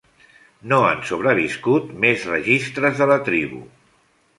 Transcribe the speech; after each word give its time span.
No 0.71 0.79
han 0.85 1.03
sobreviscut 1.11 1.95
més 2.07 2.27
registres 2.33 3.01
de 3.05 3.13
la 3.17 3.23
tribu. 3.33 3.67